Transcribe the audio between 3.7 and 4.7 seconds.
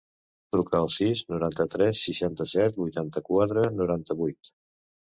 noranta-vuit.